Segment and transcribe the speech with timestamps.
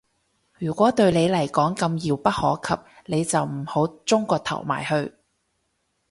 [0.57, 5.13] 如果對你嚟講咁遙不可及，你就唔好舂個頭埋去